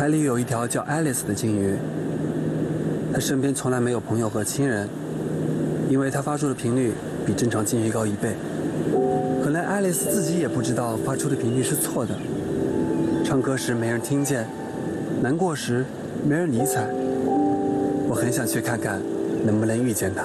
[0.00, 1.76] 海里有一条叫爱丽丝的鲸鱼，
[3.12, 4.88] 它身边从来没有朋友和亲人，
[5.90, 6.94] 因为它发出的频率
[7.26, 8.30] 比正常鲸鱼高一倍。
[9.44, 12.14] 可能爱丽丝自己也不知道发出的频率是错的。
[13.22, 14.46] 唱歌时没人听见，
[15.20, 15.84] 难过时
[16.26, 16.88] 没人理睬。
[18.08, 18.98] 我很想去看看，
[19.44, 20.24] 能不能遇见她。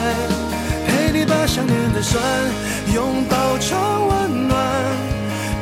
[1.53, 2.23] 想念的酸
[2.93, 4.55] 拥抱成温暖，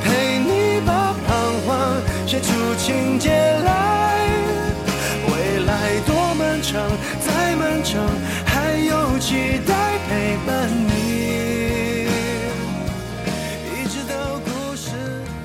[0.04, 4.20] 陪你把彷徨写出情节来。
[5.31, 6.88] 未来多漫长，
[7.26, 8.08] 再漫长，
[8.46, 12.06] 还有期待陪伴你，
[13.74, 14.92] 一直到故事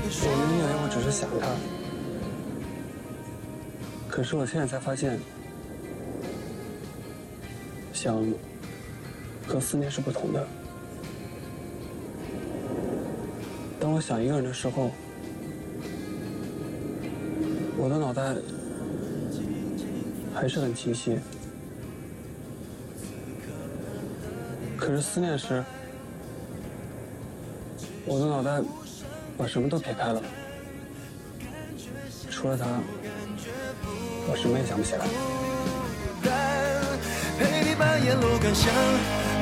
[0.03, 1.49] 给说我们以为我只是想他，
[4.11, 5.19] 可是我现在才发现，
[7.95, 8.23] 想
[9.47, 10.47] 和思念是不同的。
[13.79, 14.91] 当我想一个人的时候，
[17.77, 18.35] 我的脑袋
[20.35, 21.19] 还是很清晰，
[24.77, 25.63] 可是思念时，
[28.07, 28.63] 我的脑袋
[29.37, 30.23] 把什么都撇开了。
[32.31, 32.67] 除了他，
[34.27, 35.07] 我什么也想不起来。
[37.39, 38.73] 陪你把沿路感想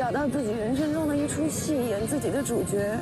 [0.00, 2.96] 找到自己人生中的一出戏，演自己的主角。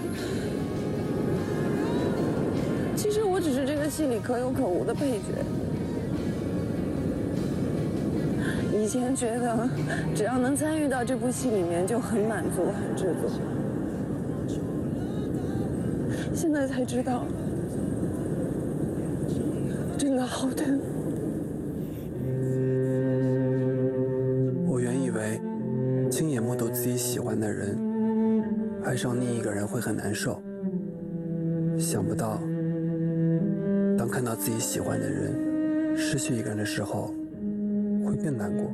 [2.96, 5.26] 其实我只是这个戏里可有可无的配角。
[8.76, 9.68] 以前觉得
[10.12, 13.28] 只要能参与到这部戏里面就很满足、很知足，
[16.34, 17.22] 现在才知道，
[19.96, 20.80] 真的好疼。
[27.28, 27.76] 欢的人
[28.86, 30.42] 爱上另一个人会很难受，
[31.78, 32.40] 想不到
[33.98, 37.12] 当看到自己喜欢的人失去一个人的时候，
[38.02, 38.72] 会更难过。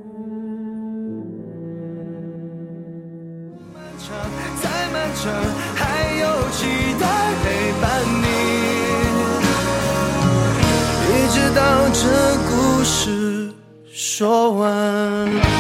[3.75, 4.14] 漫长，
[4.62, 5.32] 再漫长，
[5.75, 7.91] 还有期待陪伴
[8.22, 8.26] 你，
[11.10, 12.06] 一直到这
[12.48, 13.50] 故事
[13.84, 15.53] 说完。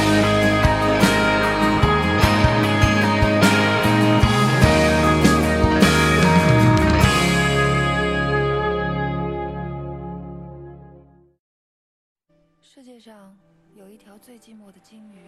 [12.74, 13.38] 世界上
[13.76, 15.20] 有一条最寂寞的鲸鱼，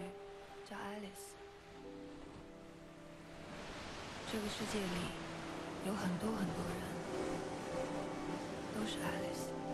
[0.69, 1.33] 叫爱丽丝。
[4.29, 4.85] 这个世界里
[5.85, 6.81] 有很多很多人，
[8.75, 9.66] 都是爱丽丝。